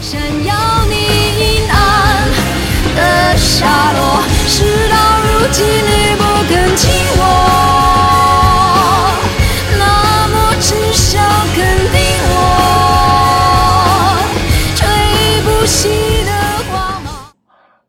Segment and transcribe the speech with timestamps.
[0.00, 2.26] 闪耀你阴暗
[2.96, 6.88] 的下落，事到如今你不肯亲
[7.18, 7.22] 我，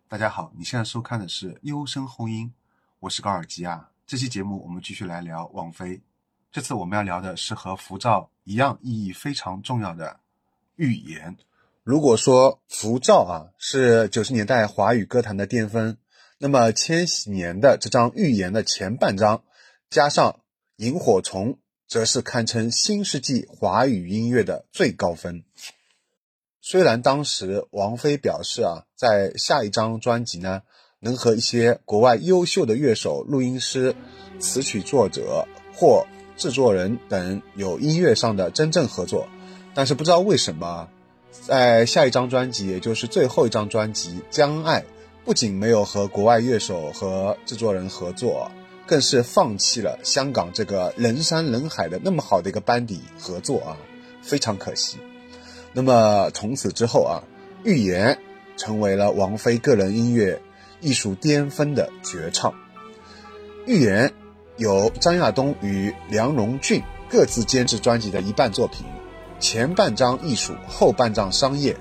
[0.10, 2.46] 大家好，你现在收看的是《优声红音》，
[3.00, 3.88] 我是高尔基亚。
[4.06, 6.02] 这期节目我们继续来聊王菲。
[6.52, 10.20] 这次我们要聊的是和浮躁一样意义非常重要的
[10.76, 11.34] 预言。
[11.84, 15.98] 如果说浮躁啊是九十年代华语歌坛的巅峰，
[16.38, 19.44] 那么千禧年的这张预言的前半张，
[19.90, 20.42] 加上
[20.76, 25.44] 萤火虫，则是堪称新世纪华语音乐的最高分。
[26.62, 30.62] 虽然当时王菲表示啊，在下一张专辑呢，
[31.00, 33.96] 能和一些国外优秀的乐手、录音师、
[34.38, 36.06] 词曲作者或
[36.38, 39.28] 制作人等有音乐上的真正合作，
[39.74, 40.88] 但是不知道为什么，
[41.32, 44.82] 在下一张专辑，也就是最后一张专辑《将爱》，
[45.26, 48.52] 不仅没有和国外乐手和制作人合作，
[48.86, 53.78] 更是放弃了香港这个人山人海的那么好的一个班底合作啊，
[54.22, 54.98] 非常可惜。
[55.74, 57.24] 那么从此之后啊，
[57.66, 58.20] 《预言》
[58.62, 60.42] 成为了王菲个人音乐
[60.82, 62.52] 艺术巅峰的绝唱，
[63.66, 64.08] 《预言》。
[64.58, 68.86] 由张亚东与梁荣俊各自监制专辑的一半作品，
[69.42, 71.76] 前半张艺术，后半张商业。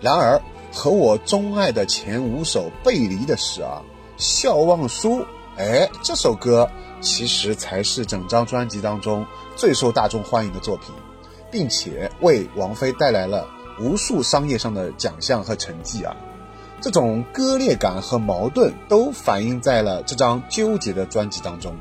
[0.00, 3.80] 然而，和我钟爱的前五首背离的是啊，
[4.20, 5.20] 《笑忘书》
[5.56, 6.68] 哎，这首歌
[7.00, 10.92] 其实才是整张专辑当中最受大众欢迎的作品，
[11.50, 13.46] 并且为王菲带来了
[13.78, 16.16] 无数商业上的奖项和成绩啊。
[16.80, 21.76] 这种割裂感和矛盾都反映在了这张纠结的专辑当中。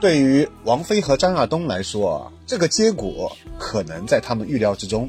[0.00, 5.08] 对于王菲和张亚东来说啊，这个结果可能在他们预料之中，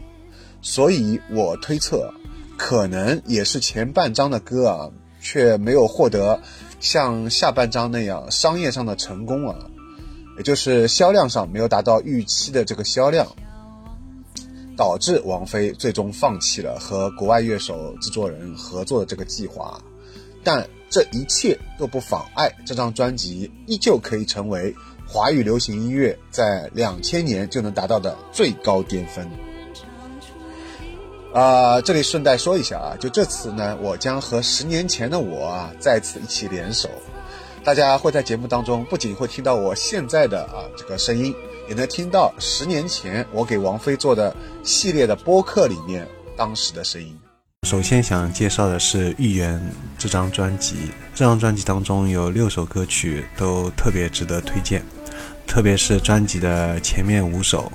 [0.61, 2.09] 所以我推测，
[2.55, 6.39] 可能也是前半张的歌啊，却没有获得
[6.79, 9.57] 像下半张那样商业上的成功啊，
[10.37, 13.27] 也就是销量上没有达到预期的这个销量，
[14.77, 19.83] 导致王菲最终放弃了和国外乐手、制作人合作的这个计划，
[20.45, 20.65] 但。
[20.93, 24.71] 这一切都不妨碍这张专辑依旧可以成为
[25.13, 29.23] 华语流行音乐在两千年就能达到的最高巅峰。
[31.31, 36.89] 啊，这里顺带说一下啊，就这次呢，我将和十年前的我啊再次一起联手，
[37.63, 41.31] 大家会在节目当中不仅会听到我现在的啊这个声音，
[41.69, 47.15] 也能听到十年前我给王菲做的系列的播客里面当时的声音。
[47.67, 49.55] 首先想介绍的是《预言》
[49.97, 50.75] 这张专辑。
[51.13, 54.83] 这张专辑当中有六首歌曲都特别值得推荐，
[55.53, 57.71] 特别是专辑的前面五首，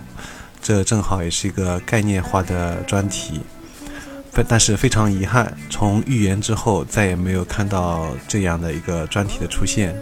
[0.60, 3.40] 这正好也是一个概念化的专题。
[4.48, 9.94] 但是非常遗憾，从《预言》之后再也没有看到这样的一个专题的出现。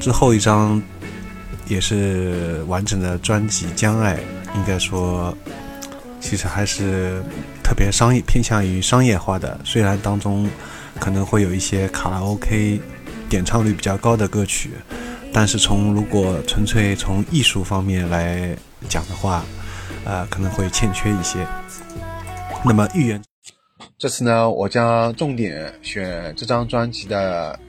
[0.00, 0.82] 之后一张
[1.66, 4.16] 也是完整的专辑《将爱》，
[4.54, 5.36] 应该说。
[6.18, 7.22] 其实还是
[7.62, 10.48] 特别商业偏向于商业化的，虽然当中
[10.98, 12.80] 可能会有一些卡拉 OK
[13.28, 14.70] 点唱率比较高的歌曲，
[15.38, 18.56] 但是从如果纯粹从艺术方面来
[18.88, 19.44] 讲的话，
[20.02, 21.46] 呃，可能会欠缺一些。
[22.64, 23.22] 那么预言，
[23.98, 27.60] 这次呢，我将重点选这张专辑的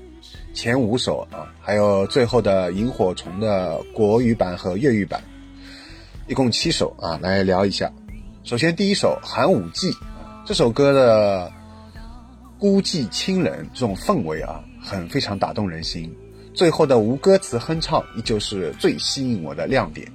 [0.53, 5.21] 前五首啊，还有最后的萤火虫的国语版和粤语版，
[6.27, 7.91] 一共七首啊，来聊一下。
[8.45, 9.91] 首先，第一首《寒武纪》
[10.45, 11.51] 这首歌的
[12.57, 16.09] 孤寂清冷这种氛围啊，很非常打动人心。
[16.57, 20.11] 最后的无歌词哼唱，依旧是最吸引我的亮点。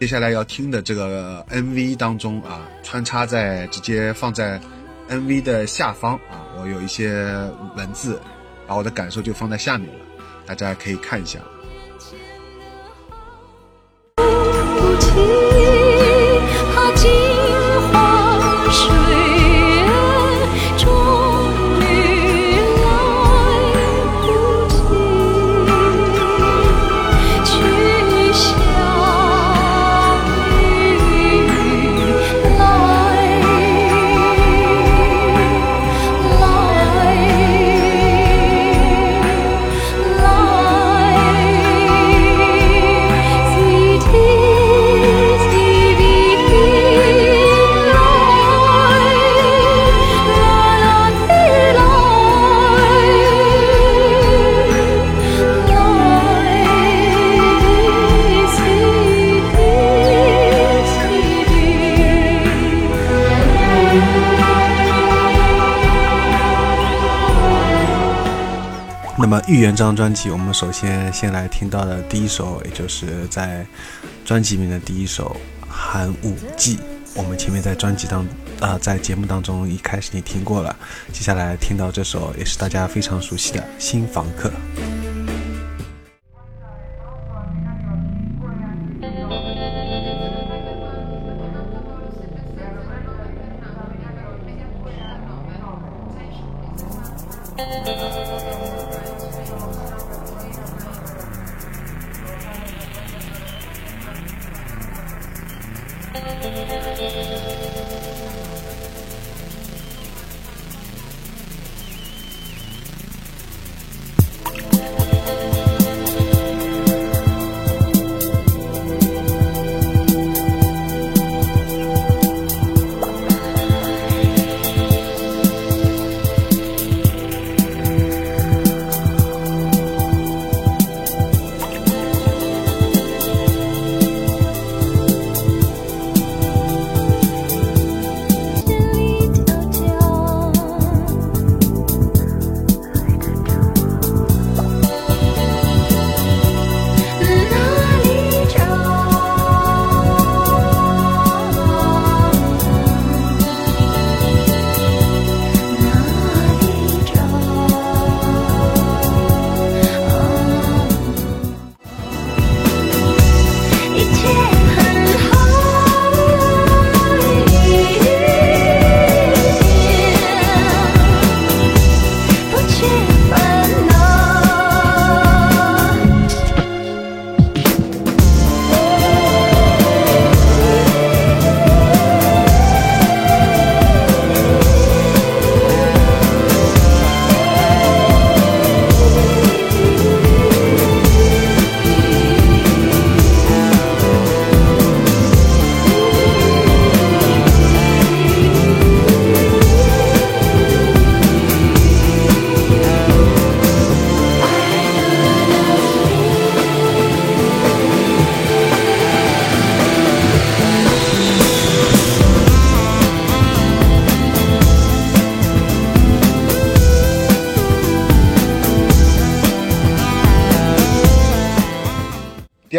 [0.00, 4.58] 接下来要听的这个 MV 当中啊，穿插在直接放在
[5.10, 7.12] MV 的下方啊，我有一些
[7.76, 8.18] 文字，
[8.66, 10.00] 把我的感受就放在下面了，
[10.46, 11.40] 大家可以看一下。
[69.28, 73.66] 那么《预言》这张专辑，我们首先先来听到的第一首，也就是在
[74.24, 75.36] 专辑里面的第一首
[75.68, 76.76] 《寒武纪》。
[77.14, 78.26] 我们前面在专辑当
[78.58, 80.74] 啊，在节目当中一开始你听过了，
[81.12, 84.48] 接下来听到这首也是大家非常熟悉的《新房客》。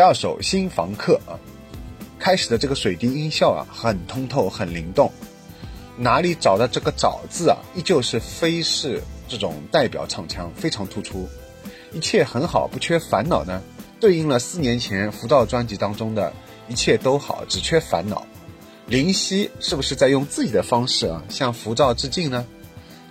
[0.10, 1.38] 二首《新房客》啊，
[2.18, 5.12] 开始的这个水滴音效啊，很通透，很灵动。
[5.96, 11.30] 哪里找的这个“找”字啊，依旧是飞式这种代表唱腔，非常突出。
[11.94, 13.62] 一切很好，不缺烦恼呢，
[14.00, 16.34] 对应了四年前浮躁专辑当中的
[16.68, 18.26] 一切都好，只缺烦恼。
[18.88, 22.48] 林夕是不是在用自己的方式啊，向浮躁致敬呢？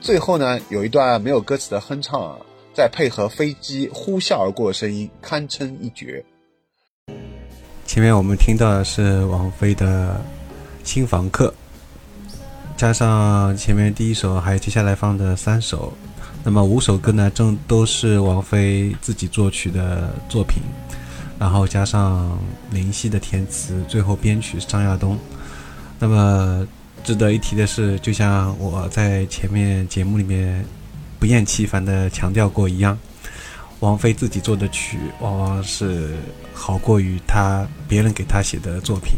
[0.00, 2.38] 最后呢，有一段没有歌词的哼唱啊，
[2.74, 6.24] 再配合飞机呼啸而过的声音，堪称一绝。
[7.88, 10.20] 前面我们听到的是王菲的
[10.86, 11.52] 《新房客》，
[12.76, 15.90] 加上前面第一首，还有接下来放的三首，
[16.44, 20.62] 那么五首歌呢，正都是王菲自己作曲的作品，
[21.38, 22.38] 然后加上
[22.70, 25.18] 林夕的填词，最后编曲是张亚东。
[25.98, 26.68] 那么
[27.02, 30.62] 值得一提的是，就像我在前面节目里面
[31.18, 32.98] 不厌其烦的强调过一样。
[33.80, 36.16] 王菲自己做的曲，往往是
[36.52, 39.14] 好过于他别人给他写的作品，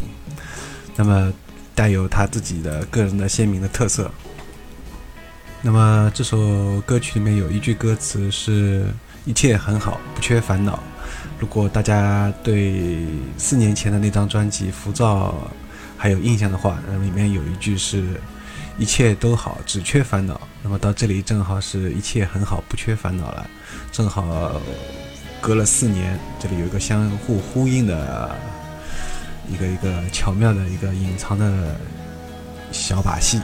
[0.95, 1.33] 那么
[1.73, 4.11] 带有他自己的个人的鲜明的特色。
[5.61, 8.85] 那么这首歌曲里面有一句歌词是
[9.25, 10.81] “一切很好，不缺烦恼”。
[11.39, 13.05] 如果大家对
[13.37, 15.29] 四年前的那张专辑《浮躁》
[15.97, 18.21] 还有印象的话，那里面有一句是。
[18.81, 20.41] 一切都好，只缺烦恼。
[20.63, 23.47] 那么到这里正好是一切很好，不缺烦恼了。
[23.91, 24.59] 正好
[25.39, 28.35] 隔了四年，这里有一个相互呼应的
[29.47, 31.75] 一个一个巧妙的一个隐藏的
[32.71, 33.39] 小把戏。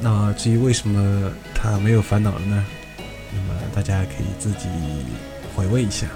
[0.00, 2.64] 那至于为什么他没有烦恼了呢？
[3.32, 4.66] 那么大家可以自己
[5.54, 6.08] 回味一下。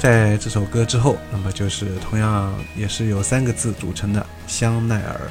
[0.00, 5.30] 在这首歌之后，那么就是同样也是由三个字组成的香奈儿。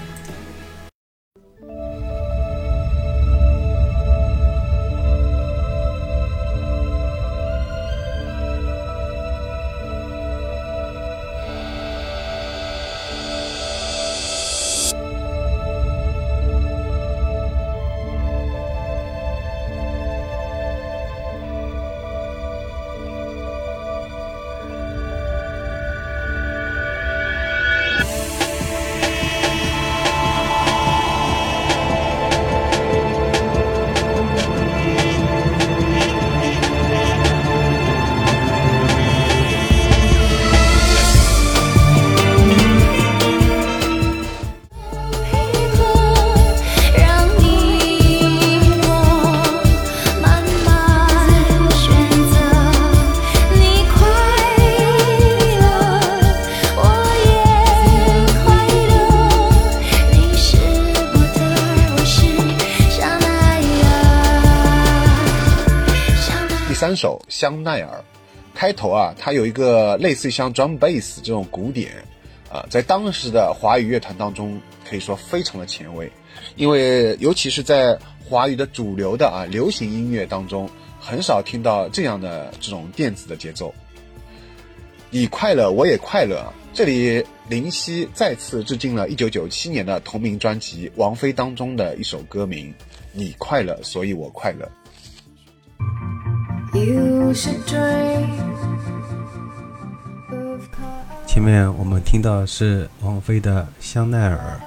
[67.33, 67.97] 香奈儿》，
[68.53, 71.91] 开头啊，它有一个类似于像 drum bass 这种鼓点，
[72.47, 76.11] 啊，在当时的华语乐坛当中可以说非常的前卫，
[76.55, 83.73] 因为尤其是在华语的主流的啊流行音乐当中，很少听到这样的这种电子的节奏。
[85.09, 86.53] 你快乐，我也快乐。
[86.71, 92.71] 这里林夕再次致敬了1997年的同名专辑《王菲》当中的一首歌名
[93.11, 94.65] 《你快乐，所以我快乐》。
[101.27, 104.59] 前面我们听到是王菲的《香奈儿》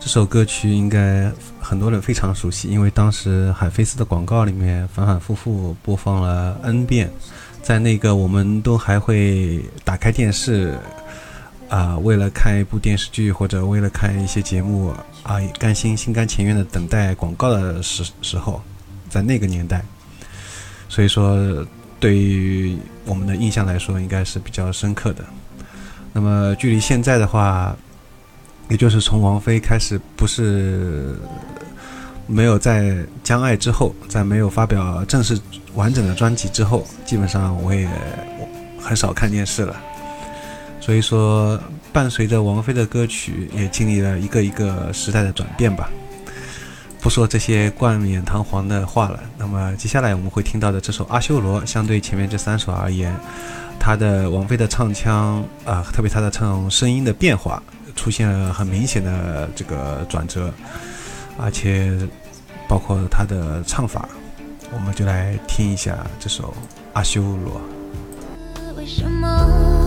[0.00, 7.10] 这首歌曲，应该很多人非常熟悉，因为当时海飞丝的广告里面反反复复播放了 N 遍。
[7.60, 10.78] 在那个，我们都还会打开电视，
[11.68, 18.62] 啊，为了看一部电视剧或者为了看一些节目啊，甘心心甘情愿的等待广告的时时候，
[19.10, 19.84] 在那个年代，
[20.96, 21.36] 所以说
[22.00, 22.74] 对于
[23.04, 25.22] 我们的印象来说，应该是比较深刻的。
[26.14, 27.76] 那么距离现在的话，
[28.70, 31.14] 也就是从王菲开始，不是。
[32.26, 35.38] 没有在将爱之后，在没有发表正式
[35.74, 37.86] 完整的专辑之后，基本上我也
[38.80, 39.76] 很少看电视了。
[40.80, 41.60] 所以说，
[41.92, 45.90] 伴随着王菲的歌曲，也经历了一个一个时代的转变吧。
[47.06, 49.20] 不说这些冠冕堂皇的话了。
[49.38, 53.14] 那么接下来我们会听到的这首《阿修罗》，相对前面这三首而言，
[53.78, 57.62] 他的王菲的唱腔啊，特别她的唱声音的变化，
[57.94, 60.52] 出现了很明显的这个转折。
[61.38, 61.96] 而且，
[62.66, 64.08] 包括他的唱法，
[64.72, 66.48] 我们就来听一下这首
[66.92, 67.60] 《阿修罗》。
[68.76, 69.85] 为什么？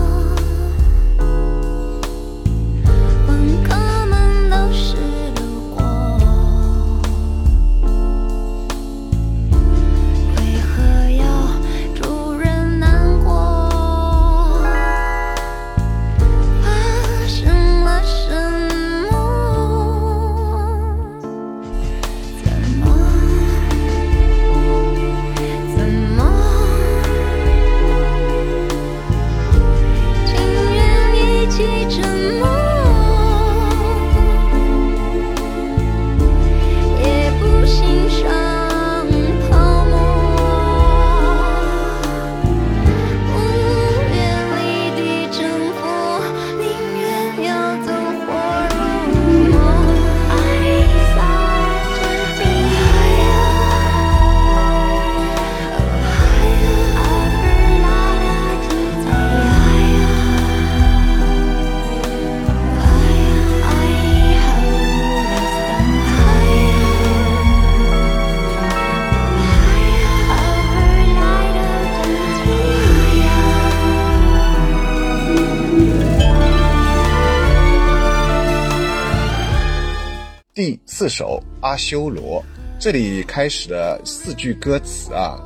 [81.00, 82.42] 四首《阿修罗》，
[82.78, 85.40] 这里开始的四句歌词啊，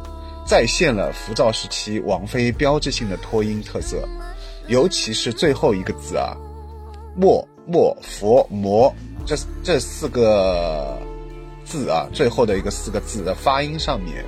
[0.45, 4.03] 再现了浮躁时期王菲标志性的拖音特色，
[4.67, 6.37] 尤其是最后一个字啊
[7.15, 8.93] ，“莫莫佛魔”
[9.25, 11.01] 这这四个
[11.65, 14.25] 字啊，最后的一个四个字的发音上面，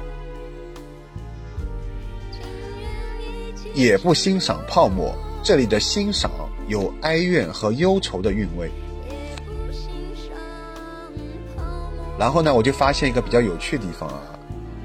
[3.75, 5.12] 也不欣赏泡沫。
[5.42, 6.30] 这里的欣赏
[6.68, 8.71] 有哀怨和忧愁的韵味。
[12.18, 14.20] 然后呢，我就发现一个比较有趣的地方啊，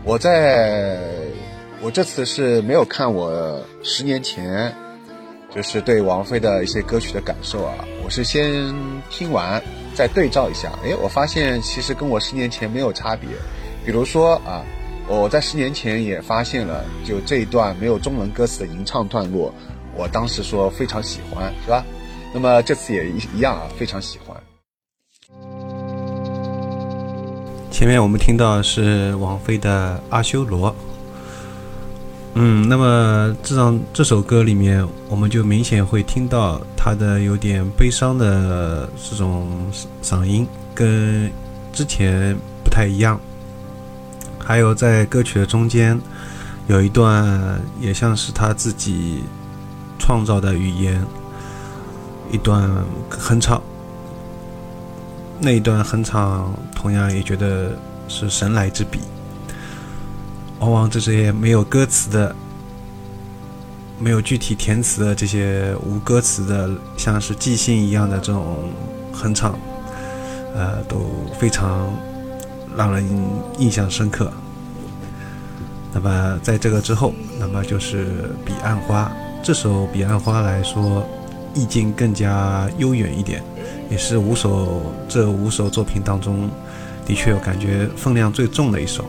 [0.03, 1.00] 我在
[1.81, 4.73] 我这次是没有看我十年前
[5.53, 7.73] 就是对王菲的一些歌曲的感受啊，
[8.03, 8.73] 我是先
[9.09, 9.61] 听完
[9.95, 13.29] 再对照一下，哎，我发现其实跟我十年前没有差别。
[13.85, 14.63] 比如说啊，
[15.07, 19.53] 我在十年前也发现了，就这一段没有中文歌词的吟唱段落，
[19.95, 21.83] 我当时说非常喜欢，是吧？
[22.33, 24.30] 那么这次也一一样啊，非常喜欢。
[27.71, 30.69] 前面我们听到是王菲的《阿修罗》，
[32.35, 39.47] 嗯，那么这张这首歌里面，我们就明显会听到她的有点悲伤的这种
[40.03, 41.31] 嗓音，跟
[41.71, 43.19] 之前不太一样。
[44.37, 45.99] 还有在歌曲的中间
[46.67, 49.23] 有一段，也像是她自己
[49.97, 51.01] 创造的语言，
[52.31, 52.69] 一段
[53.09, 53.59] 哼唱。
[55.43, 57.71] 那一段哼唱，同样也觉得
[58.07, 59.00] 是神来之笔。
[60.60, 62.36] 往往这些没有歌词的、
[63.98, 68.69] 没有具体填词的这些无歌词的，像是即兴一样的这种
[69.12, 69.57] 哼唱，
[70.53, 71.91] 呃，都非常
[72.77, 73.03] 让人
[73.57, 74.31] 印象深刻。
[75.91, 78.05] 那么在这个之后，那么就是
[78.45, 79.05] 《彼岸花》
[79.43, 81.03] 这首《彼岸花》来说，
[81.53, 83.41] 意境更加悠远一点，
[83.89, 86.50] 也是五首这五首作品当中，
[87.05, 89.05] 的确我感觉分量最重的一首。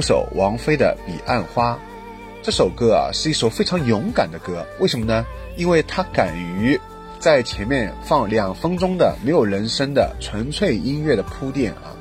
[0.00, 1.74] 第五首王菲的《彼岸花》，
[2.42, 4.66] 这首歌啊是一首非常勇敢的歌。
[4.78, 5.26] 为什么呢？
[5.58, 6.80] 因为它敢于
[7.18, 11.92] 在前面放两分钟的没有人声的纯粹音乐的铺垫啊，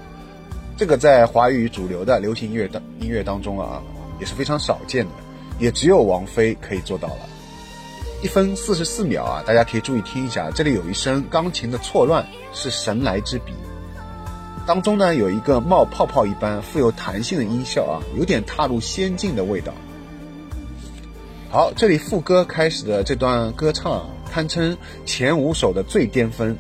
[0.77, 3.83] 这个在华语主流的流行音乐当音乐当中啊
[4.17, 5.11] 也是非常少见的，
[5.59, 7.27] 也只有王菲可以做到了。
[8.23, 13.51] 一分四十四秒啊，大家可以注意听一下，这里有一声钢琴的错乱，是神来之笔。
[14.65, 19.73] 当中呢有一个冒泡泡一般富有弹性的音效啊，有点踏入仙境的味道。
[21.49, 26.55] 好，这里副歌开始的这段歌唱啊堪称前五首的最巅峰，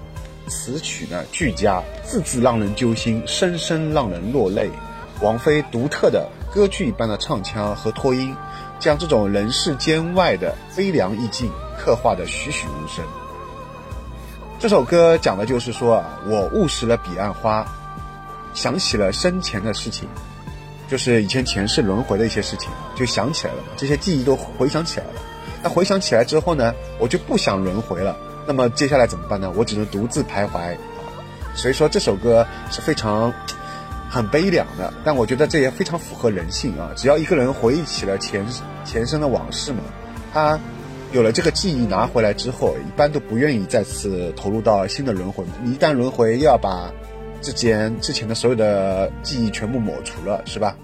[0.47, 4.69] 词曲呢俱佳，字字让人揪心，声声让人落泪。
[5.21, 8.35] 王菲独特的歌剧一般的唱腔和拖音，
[8.79, 13.05] 将这种人世间外的悲凉意境刻画的栩栩如生。
[14.57, 17.63] 这首歌讲的就是说啊，我误食了彼岸花，
[18.53, 20.07] 想起了生前的事情，
[20.87, 25.13] 就是以前前世轮回的一些事情，就想起来了嘛，这些记忆都回想起来了。
[25.61, 28.17] 那回想起来之后呢，我就不想轮回了。
[28.47, 29.51] 那么接下来怎么办呢？
[29.55, 30.75] 我只能独自徘徊。
[31.53, 33.33] 所以说这首歌是非常
[34.09, 36.91] 很悲凉的，但我觉得这也非常符合人性啊。
[36.95, 38.45] 只要一个人回忆起了前
[38.85, 39.83] 前生的往事嘛，
[40.33, 40.59] 他。
[41.11, 45.43] 有了这个记忆拿回来之后，一般都不愿意再次投入到新的轮回。
[45.63, 46.93] 你一旦轮回，又要把
[47.41, 50.75] 之前之前的所有的记忆全部抹除了，是吧？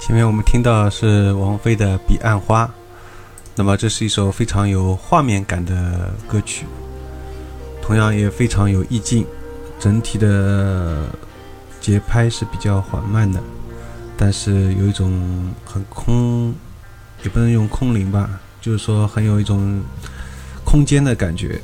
[0.00, 2.64] 前面我们听到是王菲的《彼岸花》，
[3.54, 6.66] 那么这是一首非常有画面感的歌曲，
[7.90, 9.26] 同样也非常有意境。
[9.80, 11.06] 整体的
[11.80, 13.42] 节拍是比较缓慢的，
[14.16, 16.54] 但是有一种很空，
[17.24, 19.82] 也不能用空灵吧，就是说很有一种
[20.64, 21.60] 空间的感觉。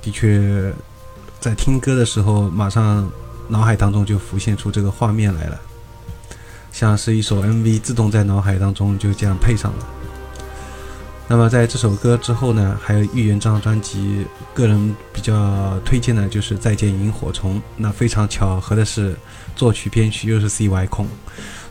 [0.00, 0.72] 的确，
[1.38, 3.06] 在听歌的时候，马上
[3.46, 5.60] 脑海当中就浮现出这个画面来了。
[6.72, 9.86] 像是一首 MV 自动在脑海当中就这样配上了。
[11.28, 17.56] 那么在这首歌之后呢，还有《预言》这张专辑，个人比较推荐的就是《再见萤火虫》。
[17.76, 19.16] 那非常巧合的是，
[19.56, 21.08] 作曲编曲又是 CY 空，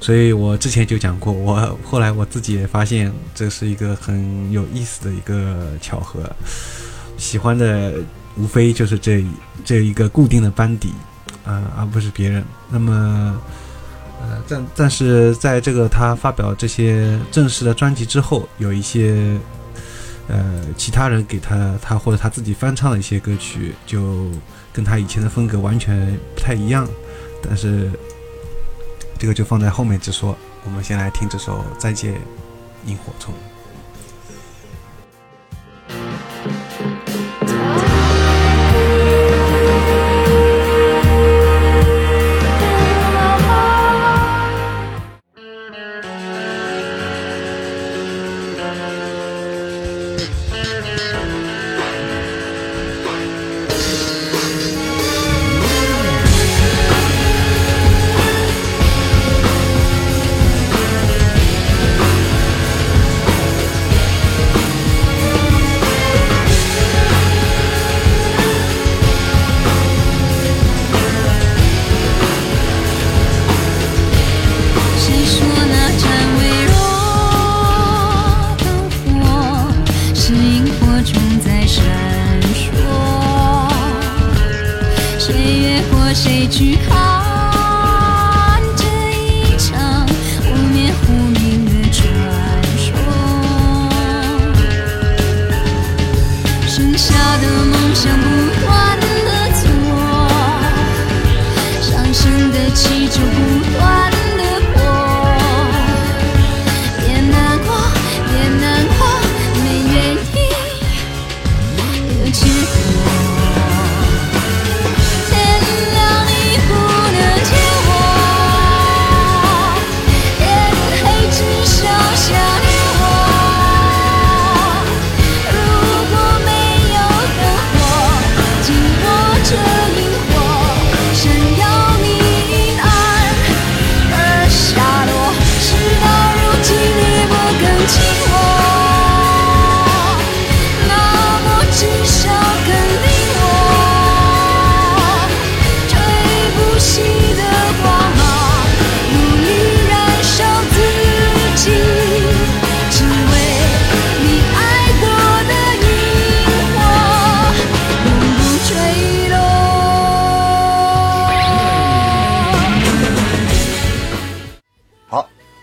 [0.01, 6.29] 所以我之前就讲过，我后来我自己也发现这是一个很有意思的一个巧合。
[7.17, 7.93] 喜欢的
[8.35, 9.25] 无非就是这
[9.63, 10.91] 这一个固定的班底
[11.45, 12.43] 啊，而不是别人。
[12.69, 13.41] 那么。
[14.47, 19.38] 但但是在这个他发表这些正式的专辑之后，有一些
[20.27, 24.29] 呃其他人给他他或者他自己翻唱的一些歌曲，就
[24.71, 26.88] 跟他以前的风格完全不太一样。
[27.41, 27.91] 但是
[29.17, 30.38] 这个就放在后面再说。
[30.63, 32.15] 我们先来听这首《再见
[32.85, 33.33] 萤火虫》。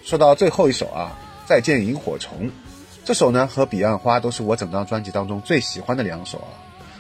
[0.03, 1.17] 说到最后一首啊，
[1.49, 2.49] 《再见萤火虫》，
[3.05, 6.51] 这首呢和《彼岸花》都是我整张专辑当中最喜欢的两首啊。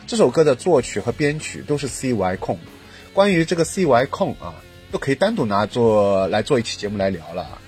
[0.07, 2.59] 这首歌的作曲和编曲都是 CY 控。
[3.12, 4.55] 关于这个 CY 控啊，
[4.93, 7.59] 都可以单独拿做来做一期节目来聊了。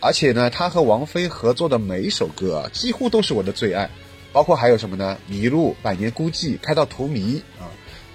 [0.00, 3.88] 而且呢，他和王菲合作的每一首歌，几乎都是我的最爱，
[4.32, 5.16] 包括还有什么呢？
[5.28, 7.70] 迷路、百年孤寂、开到荼蘼啊，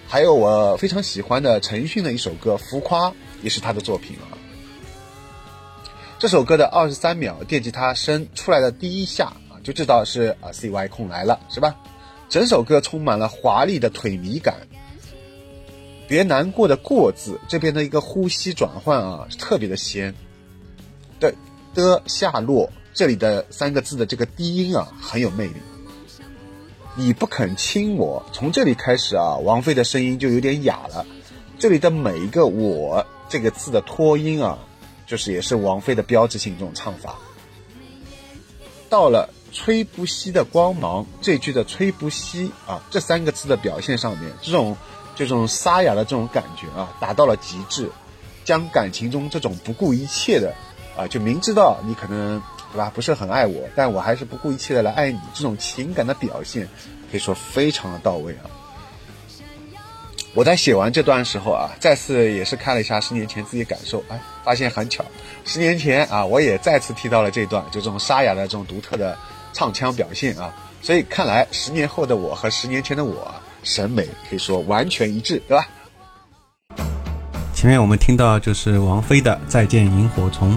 [0.06, 3.10] 还有我非常喜欢的陈奕迅的一首歌《浮夸》，
[3.42, 4.37] 也是他的作品啊。
[6.20, 11.76] 这首歌的二十三秒电吉他声出来的第一下啊，就知道是啊 CY 空来了，是吧？
[12.28, 14.68] 整首歌充满了华丽的腿迷感。
[16.08, 20.16] 别难过的“过”字这边的一个呼吸转换啊，特别的仙。
[21.20, 21.36] 对
[21.76, 25.56] 的下落这里的三个字的这个低音啊，很有魅力。
[26.96, 31.06] 你不肯亲我，从这里开始啊，王菲的声音就有点哑了。
[31.60, 34.58] 这里的每一个“我”这个字的拖音啊，
[35.08, 37.16] 就是也是王菲的标志性这种唱法。
[38.88, 44.78] 到了“吹不熄的光芒”这句的“吹不熄”啊，这三个字的表现上面，这种。
[45.18, 47.90] 这种沙哑的这种感觉啊，达到了极致，
[48.46, 50.54] 将感情中这种不顾一切的
[50.96, 52.40] 啊，就明知道你可能
[52.72, 56.70] 对吧不是很爱我，但我还是不顾一切的来爱你，这种情感的表现
[57.10, 58.46] 可以说非常的到位啊。
[60.38, 65.04] 我在写完这段时候啊，再次也是看了一下十年前自己感受，哎，发现很巧，
[65.46, 69.18] 十年前啊，我也再次提到了这段，就这种沙哑的这种独特的
[69.52, 73.34] 唱腔表现啊，所以看来十年后的我和十年前的我。
[73.64, 75.68] 审美可以说完全一致，对吧？
[77.54, 80.54] 前面我们听到就是王菲的《再见萤火虫》，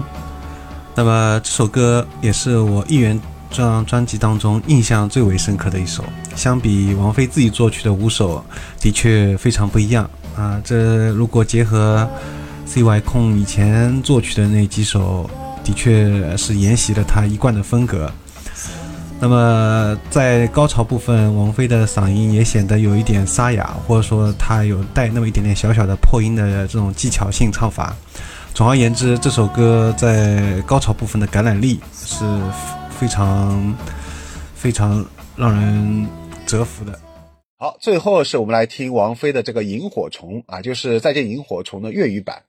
[0.93, 3.19] 那么这首歌也是我一元
[3.51, 6.03] 这张专辑当中印象最为深刻的一首。
[6.35, 8.43] 相比王菲自己作曲的五首，
[8.79, 10.59] 的确非常不一样啊。
[10.63, 12.09] 这如果结合
[12.65, 15.29] CY 空以前作曲的那几首，
[15.63, 18.09] 的确是沿袭了他一贯的风格。
[19.19, 27.95] 那么在高潮部分，王菲的嗓音也显得有一点沙哑，或者说她有带那么一点点小小的破音的这种技巧性唱法。
[28.53, 32.25] 总而言之，这首歌在高潮部分的感染力是
[33.01, 33.75] 非常
[34.53, 35.03] 非常
[35.35, 36.07] 让人
[36.45, 36.99] 折服的。
[37.57, 42.43] 好，最后是我们来听王菲的这个《萤火虫》啊，就是《再见萤火虫》的粤语版。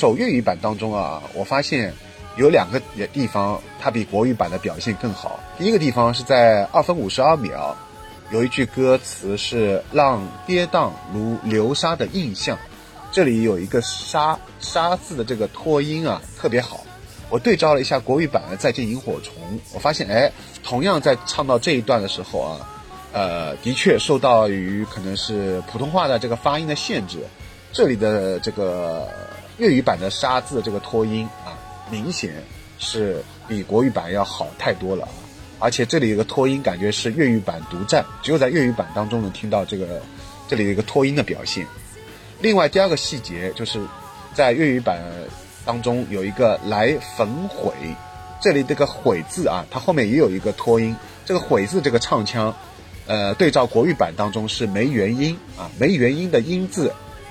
[0.00, 1.92] 首粤语版当中啊，我发现
[2.36, 2.80] 有两个
[3.12, 5.38] 地方它比国语版的表现更好。
[5.58, 7.76] 第一个地方是在二分五十二秒，
[8.30, 12.56] 有一句歌词是“让跌宕如流沙的印象”，
[13.12, 16.80] 这里有一个“沙”沙字的这个拖音啊，特别好。
[17.28, 19.34] 我对照了一下国语版的《再见萤火虫》，
[19.74, 20.32] 我发现哎，
[20.64, 22.70] 同样在唱到这一段的时候啊，
[23.12, 27.18] 呃，的确受到于可能是普通话的这个发音的限制。
[27.72, 29.06] 这里的这个
[29.60, 31.52] 粤语版的“沙”字这个拖音啊，
[31.90, 32.32] 明显
[32.78, 35.12] 是比国语版要好太多了啊！
[35.58, 40.00] 而且这里有个拖音，感觉是粤语版独占，只有在粤语版当中能听到这个
[40.48, 41.66] 这里有一个拖音的表现。
[42.40, 43.78] 另外，第二个细节就是
[44.32, 44.98] 在粤语版
[45.66, 47.74] 当中有一个“来焚毁”，
[48.40, 50.96] 这里这个“毁”字啊，它后面也有一个拖音。
[51.26, 52.56] 这个“毁”字这个唱腔，
[53.06, 56.90] 呃，对照国语版当中是没元音啊，没元音的音字。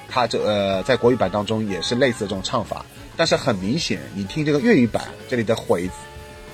[0.10, 5.90] 它这呃，在国语版当中也是类似的这种唱法，但是很明显，你听这个粤语版这里的“悔”，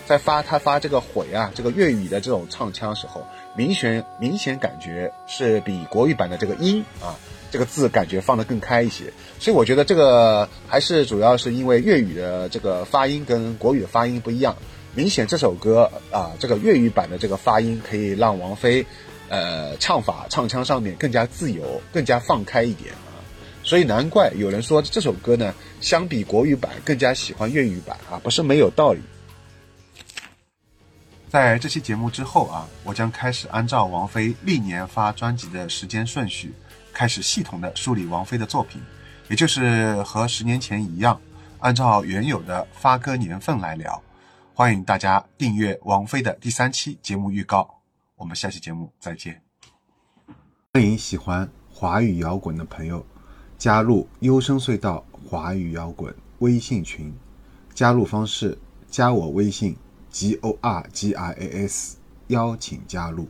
[0.05, 7.15] 在发他发这个“悔”啊，这个粤语的这种唱腔时候，明显明显感觉是比国语版的这个“音”啊，
[7.49, 9.05] 这个字感觉放得更开一些。
[9.39, 14.55] 所以我觉得这个还是主要是因为粤语的这个发音跟国语的发音不一样，
[14.93, 18.85] 明显这首歌啊，这个粤语版的这个发音可以让王菲，
[19.29, 22.93] 呃，唱法唱腔上面更加自由，更加放开一点。
[23.65, 25.51] 所以难怪有人说这首歌呢，
[25.81, 29.01] 相比国语版更加喜欢粤语版啊，不是没有道理。
[31.27, 36.53] 在这期节目之后啊，我将开始按照王菲历年发专辑的时间顺序，
[36.93, 38.79] 开始系统的梳理王菲的作品，
[39.29, 41.19] 也就是和十年前一样，
[41.57, 43.99] 按照原有的发歌年份来聊。
[44.53, 47.81] 欢迎大家订阅王菲的第三期节目预告。
[48.15, 49.41] 我们下期节目再见。
[50.71, 53.05] 欢迎喜欢华语摇滚的朋友
[53.57, 57.13] 加入优声隧道华语摇滚微信群，
[57.73, 58.57] 加入方式
[58.89, 59.75] 加我微信
[60.11, 63.27] g o r g i a s，邀请加入。